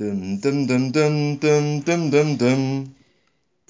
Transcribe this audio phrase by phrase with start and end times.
[0.00, 2.94] Dum, dum, dum, dum, dum, dum, dum, dum.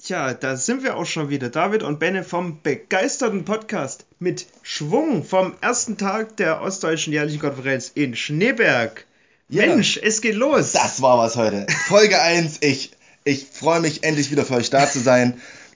[0.01, 1.49] Tja, da sind wir auch schon wieder.
[1.49, 7.91] David und Benne vom begeisterten Podcast mit Schwung vom ersten Tag der Ostdeutschen Jährlichen Konferenz
[7.95, 9.05] in Schneeberg.
[9.49, 9.65] Ja.
[9.65, 10.71] Mensch, es geht los.
[10.71, 11.67] Das war was heute.
[11.89, 12.59] Folge 1.
[12.61, 12.91] Ich,
[13.25, 15.33] ich freue mich endlich wieder für euch da zu sein.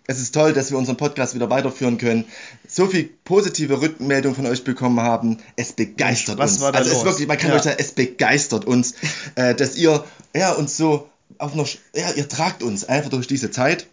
[0.07, 2.25] Es ist toll, dass wir unseren Podcast wieder weiterführen können.
[2.67, 5.39] So viel positive Rückmeldung von euch bekommen haben.
[5.55, 6.61] Es begeistert Was uns.
[6.61, 7.03] war da also es los?
[7.03, 7.55] ist wirklich, man kann Ja.
[7.55, 8.93] euch sagen, es begeistert uns,
[9.35, 10.03] äh, dass ihr
[10.35, 13.87] ja, uns so auch noch, ja, ihr tragt uns einfach durch diese Zeit.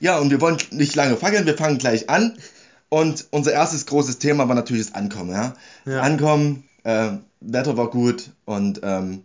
[0.00, 2.36] Ja, und wir wollen nicht lange fackeln, wir fangen gleich an.
[2.88, 5.30] Und unser erstes großes Thema war natürlich das Ankommen.
[5.30, 5.54] Ja?
[5.84, 6.00] Ja.
[6.00, 7.10] Ankommen, äh,
[7.40, 9.24] Wetter war gut und ähm,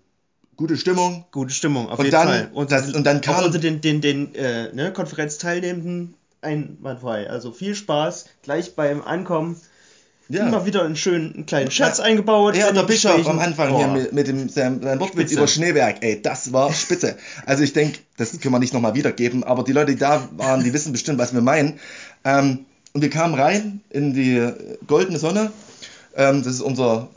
[0.57, 1.25] gute Stimmung.
[1.31, 2.65] Gute Stimmung, auf Und jeden dann- Fall.
[2.67, 7.29] das- und dann kam- unter den, den, den äh, ne, Konferenzteilnehmenden einwandfrei.
[7.29, 9.55] Also viel Spaß gleich beim Ankommen.
[10.29, 10.47] Ja.
[10.47, 12.05] Immer wieder einen schönen einen kleinen Scherz Ja.
[12.05, 12.55] eingebaut.
[12.55, 13.77] Ja, der Bischof am Anfang Oh.
[13.77, 17.17] hier mit, mit dem seinem, seinem Wortwitz über Schneeberg, ey, das war spitze.
[17.45, 20.63] Also ich denke, das können wir nicht nochmal wiedergeben, aber die Leute, die da waren,
[20.63, 21.77] die wissen bestimmt, was wir meinen.
[22.23, 24.49] Ähm, und wir kamen rein in die
[24.87, 25.51] goldene Sonne.
[26.15, 27.09] Ähm, das ist unser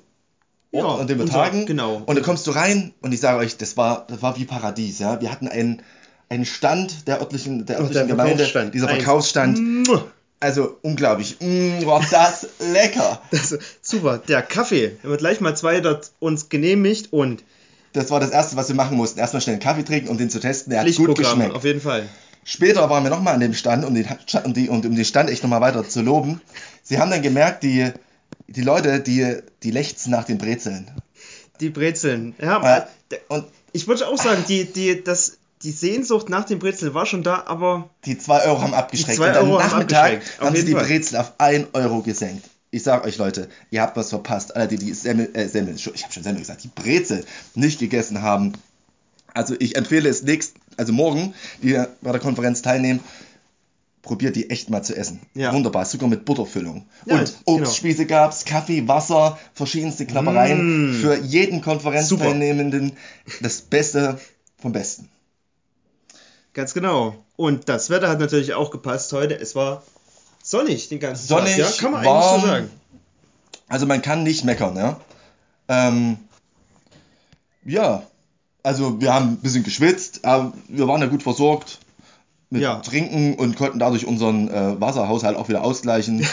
[0.73, 1.67] Ort, Ja, an dem wir unser- tagen.
[1.67, 2.03] genau.
[2.07, 4.99] Und da kommst du rein und ich sage euch, das war, das war wie Paradies.
[4.99, 5.21] Ja?
[5.21, 5.83] Wir hatten einen,
[6.29, 8.75] einen Stand der örtlichen, der örtlichen Gemeinde, Verkaufsstand.
[8.75, 9.89] dieser Verkaufsstand.
[10.39, 11.37] Also unglaublich.
[11.41, 13.21] Mm, war das lecker.
[13.31, 14.97] Das, super, der Kaffee.
[15.03, 17.43] Da wird gleich mal zwei dort uns genehmigt und
[17.95, 19.19] Das war das Erste, was wir machen mussten.
[19.19, 20.71] Erstmal schnell einen Kaffee trinken, um den zu testen.
[20.73, 21.55] Der hat gut geschmeckt.
[21.55, 22.07] auf jeden Fall.
[22.45, 24.07] Später waren wir nochmal an dem Stand, um den,
[24.45, 26.41] um, die, um den Stand echt nochmal weiter zu loben.
[26.83, 27.91] Sie haben dann gemerkt, die,
[28.49, 30.91] die Leute, die, die lechzen nach den Brezeln.
[31.61, 32.35] Die Brezeln.
[32.41, 36.59] Ja, Äh, d- und ich würde auch sagen, die, die, das, die Sehnsucht nach den
[36.59, 39.13] Brezeln war schon da, aber die 2 Euro haben abgeschreckt.
[39.13, 40.75] Die zwei und am Euro haben Nachmittag auf haben sie die.
[40.75, 42.49] Brezel auf 1 Euro gesenkt.
[42.71, 44.55] Ich sag euch Leute, ihr habt was verpasst.
[44.55, 48.23] Alle, die die Semmel, äh, Semmel, ich habe schon Semmel gesagt, die Brezel nicht gegessen
[48.23, 48.53] haben.
[49.35, 53.01] Also ich empfehle es nächst, also morgen, die bei der Konferenz teilnehmen,
[54.07, 55.21] probiert die echt mal zu essen.
[55.35, 55.53] Ja.
[55.53, 56.87] Wunderbar, sogar mit Butterfüllung.
[57.05, 57.59] Ja, und genau.
[57.59, 60.93] Obstspieße gab's, Kaffee, Wasser, verschiedenste Klappereien.
[60.93, 61.01] Mm.
[61.01, 62.97] Für jeden Konferenzteilnehmenden
[63.41, 64.19] das Beste
[64.59, 65.09] vom Besten.
[66.55, 67.17] ganz genau.
[67.37, 69.39] Und das Wetter hat natürlich auch gepasst heute.
[69.39, 69.83] Es war
[70.43, 71.59] sonnig den ganzen Sonnig, Tag.
[71.59, 72.23] Ja, kann man warm.
[72.23, 72.71] eigentlich so sagen.
[73.69, 75.01] Also man kann nicht meckern, ja.
[75.69, 76.19] Ähm,
[77.65, 78.05] ja,
[78.63, 81.81] also wir haben ein bisschen geschwitzt, aber wir waren ja gut versorgt
[82.51, 82.77] Ja.
[82.77, 86.25] Trinken und konnten dadurch unseren äh, Wasserhaushalt auch wieder ausgleichen.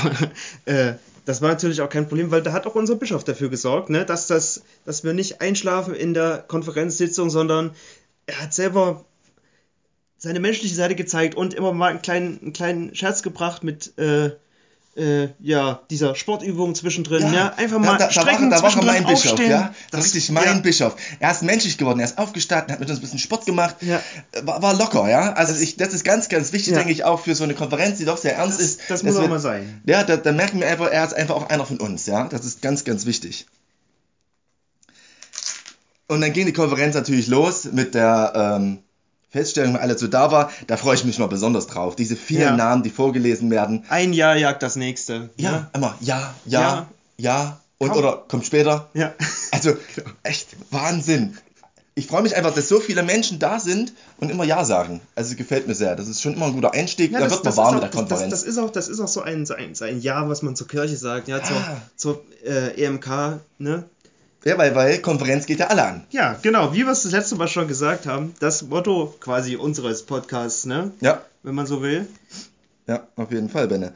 [0.64, 3.90] äh, das war natürlich auch kein Problem, weil da hat auch unser Bischof dafür gesorgt,
[3.90, 7.72] ne, dass, das, dass wir nicht einschlafen in der Konferenzsitzung, sondern
[8.26, 9.04] er hat selber
[10.16, 14.30] seine menschliche Seite gezeigt und immer mal einen kleinen, einen kleinen Scherz gebracht mit äh,
[14.94, 17.32] äh, ja, dieser Sportübung zwischendrin.
[17.32, 19.50] Ja, einfach mal da, da, war, strecken, da war er zwischendrin mein Bischof, aufstehen.
[19.50, 19.74] ja.
[19.90, 20.58] Das richtig mein ja.
[20.58, 20.96] Bischof.
[21.18, 24.02] Er ist menschlich geworden, er ist aufgestanden, hat mit uns ein bisschen Sport gemacht, Ja.
[24.42, 25.32] war, war locker, ja.
[25.32, 26.78] Also ich, das ist ganz, ganz wichtig, Ja.
[26.78, 28.80] denke ich, auch für so eine Konferenz, die doch sehr ernst Das, ist.
[28.88, 29.80] das muss auch mal sein.
[29.86, 32.28] Ja, da, da merken wir einfach, er ist einfach auch einer von uns, ja.
[32.28, 33.46] Das ist ganz, ganz wichtig.
[36.08, 38.78] Und dann ging die Konferenz natürlich los mit der ähm,
[39.32, 40.50] Feststellung, alle so da war.
[40.66, 41.96] Da freue ich mich mal besonders drauf.
[41.96, 42.56] Diese vielen Ja.
[42.56, 43.84] Namen, die vorgelesen werden.
[43.88, 45.30] Ein Jahr jagt das nächste.
[45.36, 46.86] Ja, immer ja, ja, Ja.
[47.16, 47.98] ja, und Kaum.
[47.98, 48.88] oder kommt später.
[48.94, 49.12] Ja.
[49.50, 49.72] Also
[50.22, 51.36] echt Wahnsinn.
[51.94, 55.00] Ich freue mich einfach, dass so viele Menschen da sind und immer Ja sagen.
[55.14, 55.94] Also gefällt mir sehr.
[55.96, 57.12] Das ist schon immer ein guter Einstieg.
[57.12, 58.30] Ja, da das, wird man warm mit der Konferenz.
[58.30, 60.40] Das, das, ist auch, das ist auch so ein, so ein, so ein Ja, was
[60.42, 61.76] man zur Kirche sagt, ja, zur, Ah.
[61.96, 63.84] zur äh, EMK, ne?
[64.44, 66.04] Ja, weil, weil Konferenz geht ja alle an.
[66.10, 70.04] Ja, genau, wie wir es das letzte Mal schon gesagt haben, das Motto quasi unseres
[70.04, 70.90] Podcasts, ne?
[71.00, 72.06] Ja, Wenn man so will.
[72.86, 73.92] Ja, auf jeden Fall, Benne.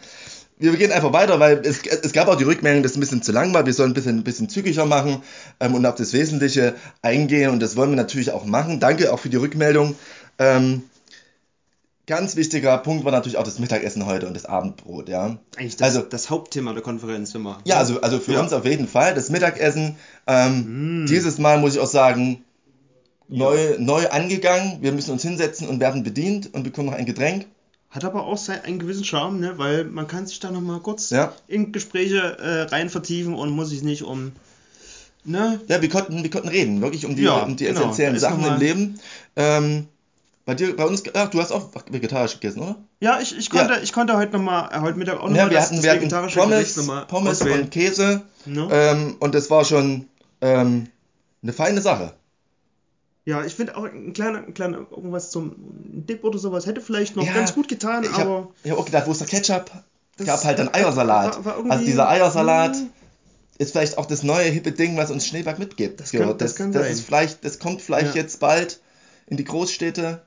[0.59, 3.23] Wir gehen einfach weiter, weil es, es gab auch die Rückmeldung, dass es ein bisschen
[3.23, 3.67] zu lang war.
[3.67, 5.23] Wir sollen ein bisschen, ein bisschen zügiger machen
[5.61, 8.81] ähm, und auf das Wesentliche eingehen und das wollen wir natürlich auch machen.
[8.81, 9.97] Danke auch für die Rückmeldung.
[10.39, 10.83] Ähm,
[12.06, 15.39] ganz wichtiger Punkt war natürlich auch das Mittagessen heute und das Abendbrot, ja.
[15.56, 17.59] Eigentlich das, Also- das Hauptthema der Konferenz immer.
[17.65, 18.41] Ja, also, also für Ja.
[18.41, 19.97] uns auf jeden Fall das Mittagessen.
[20.27, 22.45] Ähm, Dieses Mal muss ich auch sagen,
[23.28, 24.78] neu, neu angegangen.
[24.83, 27.47] Wir müssen uns hinsetzen und werden bedient und bekommen noch ein Getränk.
[27.91, 29.54] Hat aber auch einen gewissen Charme, ne?
[29.59, 31.33] Weil man kann sich da nochmal kurz Ja.
[31.48, 34.33] in Gespräche äh, rein vertiefen und muss sich nicht um,
[35.25, 35.60] ne?
[35.69, 37.81] Ja, wir konnten, wir konnten reden, wirklich um die, Ja, um die genau.
[37.81, 39.01] essentiellen Sachen im Leben.
[39.36, 39.86] Ähm,
[40.47, 42.77] bei dir, bei uns, ach, du hast auch vegetarisch gegessen, oder?
[43.01, 45.60] Ja, ich, ich, konnte, ich konnte heute nochmal, äh, heute Mittag auch Ja, nochmal wir
[45.60, 47.63] hatten, wir hatten vegetarische Pommes, Gericht noch mal Pommes auswählen.
[47.63, 48.69] und Käse Ne?
[48.71, 50.07] ähm, und das war schon
[50.41, 50.87] ähm,
[51.43, 52.15] eine feine Sache.
[53.25, 57.16] Ja, ich finde auch ein kleiner, ein kleiner irgendwas zum Dip oder sowas hätte vielleicht
[57.16, 59.69] noch Ja, ganz gut getan, Ich aber habe hab auch gedacht, wo ist der Ketchup?
[60.16, 61.45] Es Das gab halt dann Eiersalat.
[61.45, 62.89] war- war also dieser Eiersalat, Hm.
[63.59, 65.98] ist vielleicht auch das neue hippe Ding, was uns Schneeberg mitgibt.
[65.98, 66.84] Das kann- das kann sein.
[66.93, 68.22] Ist vielleicht, das kommt vielleicht Ja.
[68.22, 68.81] jetzt bald
[69.27, 70.22] in die Großstädte.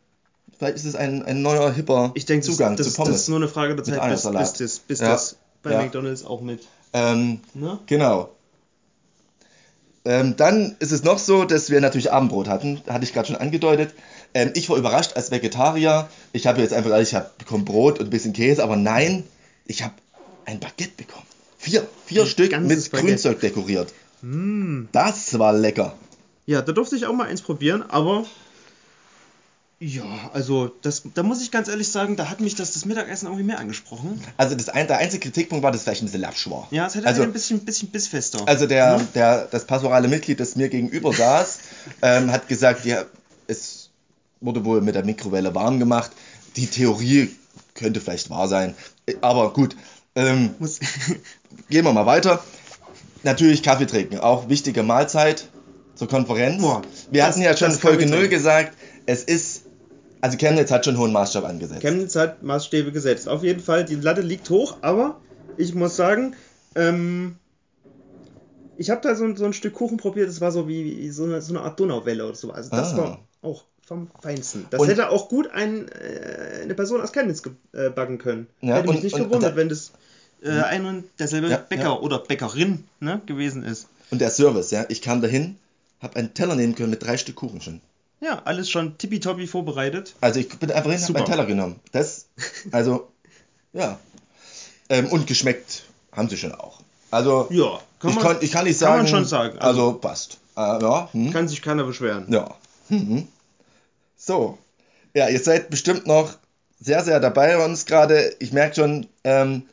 [0.60, 3.14] Vielleicht ist es ein, ein neuer hipper Ich denke, das, Zugang das, zu Pommes.
[3.14, 5.08] das ist nur eine Frage der Zeit, bis, bis, das, bis Ja.
[5.10, 5.82] das bei Ja.
[5.82, 6.68] McDonalds auch mit.
[6.94, 7.80] ähm, Ne?
[7.88, 8.30] Genau.
[10.06, 13.36] Ähm, dann ist es noch so, dass wir natürlich Abendbrot hatten, hatte ich gerade schon
[13.36, 13.94] angedeutet.
[14.34, 16.08] Ähm, ich war überrascht als Vegetarier.
[16.34, 19.24] Ich habe jetzt einfach, ich habe bekommen Brot und ein bisschen Käse, aber nein,
[19.66, 19.94] ich habe
[20.46, 21.26] ein Baguette bekommen.
[21.58, 22.90] Vier, vier Ein Stück mit Baguette.
[23.08, 23.94] Grünzeug dekoriert.
[24.22, 24.86] Mm.
[24.94, 25.94] Das war lecker.
[26.46, 28.26] Ja, da durfte ich auch mal eins probieren, aber
[29.82, 33.28] ja, also das, da muss ich ganz ehrlich sagen, da hat mich das, das Mittagessen
[33.28, 34.22] irgendwie mehr angesprochen.
[34.36, 36.68] Also das ein, der einzige Kritikpunkt war, dass es vielleicht ein bisschen lapsch war.
[36.72, 38.40] Ja, es hätte Also- ein bisschen, bisschen bissfester.
[38.46, 39.08] Also der, Ne?
[39.16, 41.60] der, das pastorale Mitglied, das mir gegenüber saß,
[42.02, 43.06] ähm, hat gesagt, ja,
[43.48, 43.90] es
[44.42, 46.12] wurde wohl mit der Mikrowelle warm gemacht.
[46.58, 47.34] Die Theorie
[47.74, 48.76] könnte vielleicht wahr sein.
[49.22, 49.78] Aber gut,
[50.16, 50.80] ähm, Muss,
[51.70, 52.44] gehen wir mal weiter.
[53.24, 55.48] Natürlich Kaffee trinken, auch wichtige Mahlzeit
[55.96, 56.62] zur Konferenz.
[56.62, 56.82] Boah,
[57.12, 58.30] Wir hatten ja schon Folge Kaffee 0 trinken.
[58.30, 58.74] gesagt,
[59.06, 59.64] es ist,
[60.22, 61.82] also Chemnitz hat schon hohen Maßstab angesetzt.
[61.82, 63.28] Chemnitz hat Maßstäbe gesetzt.
[63.30, 65.20] Auf jeden Fall, die Latte liegt hoch, aber
[65.58, 66.36] ich muss sagen,
[66.76, 67.36] ähm,
[68.78, 71.24] ich habe da so, ein- so ein Stück Kuchen probiert, das war so wie, so,
[71.26, 72.52] eine, so eine Art Donauwelle oder so.
[72.52, 72.98] Also das Ah.
[72.98, 74.68] war auch vom Feinsten.
[74.70, 78.48] Das Und- hätte auch gut ein, äh, eine Person aus Chemnitz gebacken können.
[78.62, 79.92] Ja, hätte mich und- nicht und- gewundert, und- wenn das
[80.42, 82.00] äh, ein und derselbe Ja, Bäcker ja.
[82.00, 83.90] oder Bäckerin ne, gewesen ist.
[84.10, 85.58] Und der Service, ja, ich kam dahin,
[86.02, 87.82] habe einen Teller nehmen können mit drei Stück Kuchen schon.
[88.22, 90.16] Ja, alles schon tippitoppi vorbereitet.
[90.22, 91.20] Also ich bin einfach hin, Super.
[91.20, 91.80] meinen Teller genommen.
[91.92, 92.26] Das,
[92.72, 93.08] also,
[93.74, 93.98] ja.
[94.90, 96.82] Ähm, und geschmeckt haben sie schon auch.
[97.12, 98.98] Also, Ja, kann ich, man, kann, ich kann nicht kann sagen.
[99.04, 99.60] man schon sagen.
[99.60, 100.38] Also, Also- passt.
[100.58, 102.26] Äh, ja, hm, kann sich keiner beschweren.
[102.30, 102.50] ja.
[102.90, 103.28] Mhm.
[104.18, 104.58] So.
[105.14, 106.34] Ja, ihr seid bestimmt noch
[106.80, 108.36] sehr, sehr dabei bei uns gerade.
[108.40, 109.64] Ich merke schon, ähm,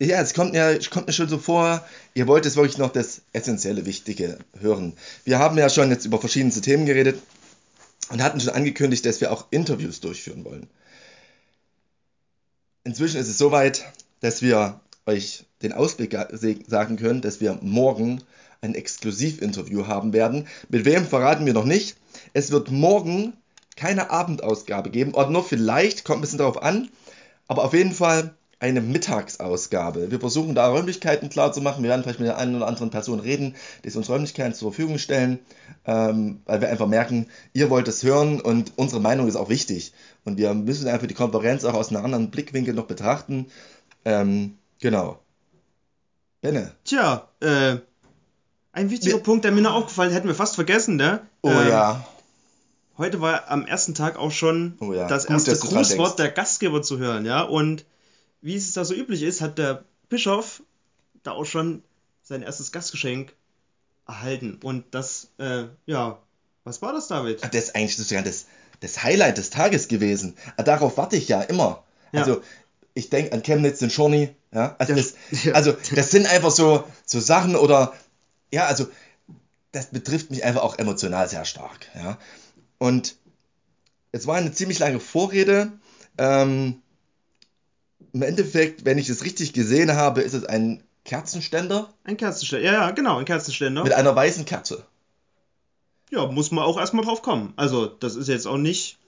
[0.00, 2.90] ja, es kommt mir, es kommt mir schon so vor, ihr wollt jetzt wirklich noch
[2.90, 4.94] das Essentielle, Wichtige hören.
[5.24, 7.20] Wir haben ja schon jetzt über verschiedenste Themen geredet
[8.10, 10.68] und hatten schon angekündigt, dass wir auch Interviews durchführen wollen.
[12.84, 13.84] Inzwischen ist es soweit,
[14.20, 16.16] dass wir euch den Ausblick
[16.66, 18.22] sagen können, dass wir morgen
[18.60, 20.46] ein Exklusivinterview haben werden.
[20.68, 21.96] Mit wem verraten wir noch nicht.
[22.32, 23.34] Es wird morgen
[23.76, 26.90] keine Abendausgabe geben, oder nur vielleicht, kommt ein bisschen darauf an,
[27.48, 30.10] aber auf jeden Fall eine Mittagsausgabe.
[30.10, 31.82] Wir versuchen da Räumlichkeiten klar zu machen.
[31.82, 34.96] Wir werden vielleicht mit der einen oder anderen Person reden, die uns Räumlichkeiten zur Verfügung
[34.96, 35.38] stellen,
[35.84, 39.92] ähm, weil wir einfach merken, ihr wollt es hören und unsere Meinung ist auch wichtig.
[40.24, 43.46] Und wir müssen einfach die Konferenz auch aus einem anderen Blickwinkel noch betrachten.
[44.06, 45.18] Ähm, genau.
[46.40, 46.72] Benne.
[46.84, 47.76] Tja, äh,
[48.72, 51.20] ein wichtiger Wir- Punkt, der mir noch aufgefallen hätten wir fast vergessen, ne?
[51.42, 52.06] Oh Ähm, ja.
[52.96, 55.56] Heute war am ersten Tag auch schon Oh ja, das gut, erste.
[55.68, 57.42] Grußwort der Gastgeber zu hören, ja.
[57.42, 57.84] Und
[58.44, 60.62] wie es da so üblich ist, hat der Bischof
[61.22, 61.82] da auch schon
[62.22, 63.32] sein erstes Gastgeschenk
[64.06, 64.60] erhalten.
[64.62, 66.18] Und das, äh, ja,
[66.62, 67.42] was war das, David?
[67.42, 68.44] Das ist eigentlich sogar das,
[68.80, 70.36] das Highlight des Tages gewesen.
[70.58, 71.84] Darauf warte ich ja immer.
[72.12, 72.20] Ja.
[72.20, 72.42] Also,
[72.92, 74.28] ich denke an Chemnitz, den Schorni.
[74.52, 74.76] Ja?
[74.78, 75.14] Also, Ja, das,
[75.54, 77.94] also, das sind einfach so, so Sachen oder,
[78.52, 78.86] ja, also,
[79.72, 81.88] das betrifft mich einfach auch emotional sehr stark.
[81.94, 82.18] Ja?
[82.76, 83.16] Und
[84.12, 85.72] es war eine ziemlich lange Vorrede.
[86.18, 86.82] Ähm,
[88.12, 92.64] Im Endeffekt, wenn ich es richtig gesehen habe, ist es ein Kerzenständer Ein Kerzenständer.
[92.64, 93.84] Ja, ja, genau, ein Kerzenständer.
[93.84, 94.84] mit einer weißen Kerze.
[96.10, 97.52] Ja, muss man auch erstmal drauf kommen.
[97.56, 98.98] Also, das ist jetzt auch nicht,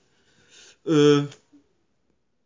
[0.86, 1.22] äh,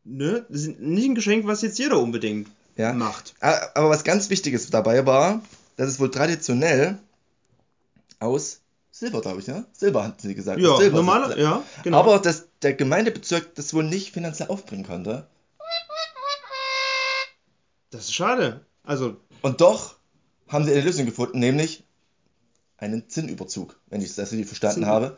[0.04, 2.92] ne, das nicht ein Geschenk, was jetzt jeder unbedingt Ja.
[2.92, 3.34] macht.
[3.40, 5.42] Aber was ganz Wichtiges dabei war,
[5.76, 6.98] dass es wohl traditionell
[8.18, 8.60] aus
[8.92, 9.64] Silber, glaube ich, ne?
[9.72, 10.60] Silber hatten sie gesagt.
[10.60, 11.98] Ja, normaler, ja, genau.
[11.98, 15.26] Aber dass der Gemeindebezirk das wohl nicht finanziell aufbringen konnte.
[17.90, 18.64] Das ist schade.
[18.82, 19.96] Also, Und doch
[20.48, 21.84] haben sie eine Lösung gefunden, nämlich
[22.76, 25.16] einen Zinnüberzug, wenn ich das richtig verstanden Zinn- habe.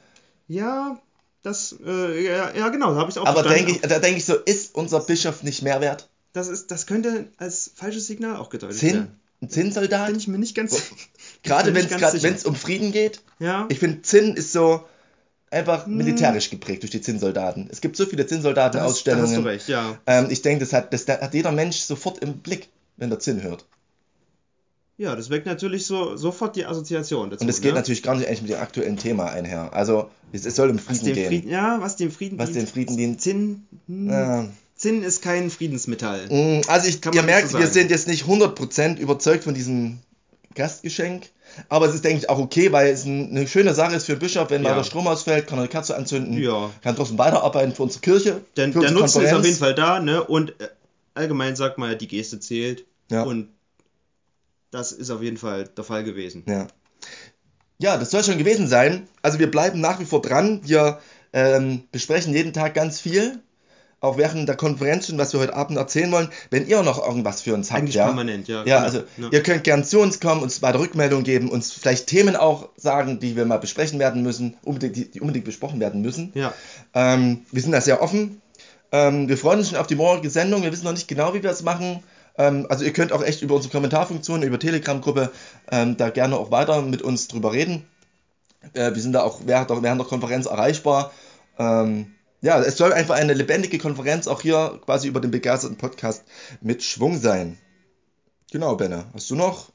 [0.49, 1.01] ja,
[1.43, 3.67] das, äh, ja, ja, genau, da habe ich auch Aber verstanden.
[3.67, 6.09] denke ich, da denke ich so, ist unser Bischof nicht mehr wert?
[6.33, 8.95] Das, ist, das könnte als falsches Signal auch gedeutet Zinn?
[8.95, 9.21] werden.
[9.43, 10.07] Ein Zinnsoldat?
[10.07, 10.81] Bin ich mir nicht ganz
[11.43, 13.23] Gerade wenn es um Frieden geht.
[13.41, 14.85] Ja, Ich finde, Zinn ist so
[15.53, 15.97] einfach Hm.
[15.97, 17.69] militärisch geprägt durch die Zinnsoldaten.
[17.71, 19.25] Es gibt so viele Zinnsoldaten-Ausstellungen.
[19.27, 19.99] Da hast du recht, ja.
[20.07, 23.43] Ähm, ich denke, das hat, das hat jeder Mensch sofort im Blick, wenn der Zinn
[23.43, 23.65] hört.
[24.99, 27.43] Ja, das weckt natürlich so, sofort die Assoziation dazu.
[27.43, 27.79] Und es geht ne?
[27.79, 29.73] natürlich gar nicht eigentlich mit dem aktuellen Thema einher.
[29.73, 31.29] Also, es, es soll um was Frieden dem gehen.
[31.29, 33.21] Frieden, ja, was dem Frieden Was den Frieden dient.
[33.21, 34.49] Zinn, hm, Ja.
[34.77, 36.27] Zinn ist kein Friedensmetall.
[36.29, 39.99] Mm, Also, ich, Kann ihr merkt, so wir sind jetzt nicht 100% überzeugt von diesem
[40.55, 41.31] Gastgeschenk.
[41.69, 44.13] Aber es ist, denke ich, auch okay, weil es ein, eine schöne Sache ist für
[44.15, 44.77] den Bischof, wenn mal Ja.
[44.77, 46.71] der Strom ausfällt, kann er eine Kerze anzünden, Ja.
[46.83, 48.41] kann trotzdem weiterarbeiten für unsere Kirche.
[48.57, 49.47] Denn für der Nutzen ist auf Konferenz.
[49.47, 50.23] jeden Fall da, ne?
[50.25, 50.69] Und äh,
[51.15, 52.85] allgemein sagt man ja, die Geste zählt.
[53.11, 53.23] Ja.
[53.25, 53.49] Und
[54.71, 56.45] Das ist auf jeden Fall der Fall gewesen.
[56.47, 56.67] Ja.
[57.79, 59.07] Ja, das soll schon gewesen sein.
[59.23, 60.61] Also wir bleiben nach wie vor dran.
[60.65, 61.01] Wir
[61.35, 63.41] ähm, besprechen jeden Tag ganz viel.
[64.03, 66.29] Auch während der Konferenz schon, was wir heute Abend erzählen wollen.
[66.51, 68.05] Wenn ihr noch irgendwas für uns habt, Eigentlich ja.
[68.07, 68.65] permanent, ja.
[68.65, 68.79] Ja, genau.
[68.81, 69.29] also Ja.
[69.31, 73.21] ihr könnt gern zu uns kommen, uns weiter Rückmeldung geben, uns vielleicht Themen auch sagen,
[73.21, 76.33] die wir mal besprechen werden müssen, unbedingt, die, die unbedingt besprochen werden müssen.
[76.35, 76.53] ja.
[76.95, 78.43] Ähm, wir sind da sehr offen.
[78.91, 80.63] Ähm, wir freuen uns schon auf die morgige Sendung.
[80.65, 82.03] Wir wissen noch nicht genau, wie wir es machen.
[82.37, 85.31] Ähm, also ihr könnt auch echt über unsere Kommentarfunktion, über Telegram-Gruppe
[85.71, 87.85] ähm, da gerne auch weiter mit uns drüber reden.
[88.75, 91.13] Äh, wir sind da auch während der, während der Konferenz erreichbar.
[91.59, 96.25] Ähm, ja, es soll einfach eine lebendige Konferenz auch hier quasi über den begeisterten Podcast
[96.61, 97.57] mit Schwung sein.
[98.51, 99.05] Genau, Benne.
[99.15, 99.71] Hast du noch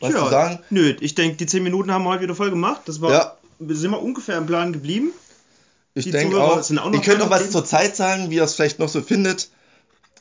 [0.00, 0.60] was ja, zu sagen?
[0.70, 2.82] Nö, ich denke, die 10 Minuten haben wir heute wieder voll gemacht.
[2.86, 3.36] Das war, Ja.
[3.58, 5.12] wir sind wir ungefähr im Plan geblieben.
[5.94, 6.62] Ich denke auch.
[6.62, 8.88] sind auch noch ihr könnt auch was zur Zeit sagen, wie ihr es vielleicht noch
[8.88, 9.50] so findet.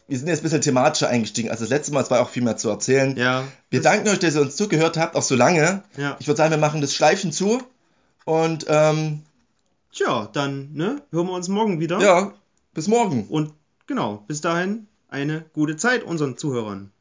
[0.07, 1.51] Wir sind jetzt ein bisschen thematischer eingestiegen.
[1.51, 3.15] Also das letzte Mal, es war auch viel mehr zu erzählen.
[3.15, 3.43] Ja.
[3.69, 5.83] Wir danken euch, dass ihr uns zugehört habt, auch so lange.
[5.97, 6.17] Ja.
[6.19, 7.61] Ich würde sagen, wir machen das Schleifen zu.
[8.25, 9.21] Und ähm,
[9.91, 11.99] Tja, dann ne, hören wir uns morgen wieder.
[11.99, 12.33] ja,
[12.73, 13.27] bis morgen.
[13.27, 13.53] Und
[13.87, 16.91] genau, bis dahin eine gute Zeit unseren Zuhörern.